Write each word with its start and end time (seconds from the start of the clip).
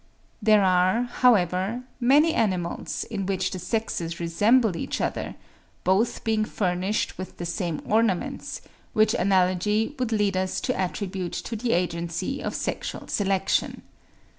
There 0.41 0.63
are, 0.63 1.03
however, 1.03 1.83
many 1.99 2.33
animals 2.33 3.03
in 3.03 3.27
which 3.27 3.51
the 3.51 3.59
sexes 3.59 4.19
resemble 4.19 4.75
each 4.75 4.99
other, 4.99 5.35
both 5.83 6.23
being 6.23 6.43
furnished 6.43 7.19
with 7.19 7.37
the 7.37 7.45
same 7.45 7.81
ornaments, 7.85 8.61
which 8.93 9.13
analogy 9.13 9.93
would 9.99 10.11
lead 10.11 10.35
us 10.35 10.59
to 10.61 10.73
attribute 10.75 11.33
to 11.33 11.55
the 11.55 11.73
agency 11.73 12.41
of 12.41 12.55
sexual 12.55 13.07
selection. 13.09 13.83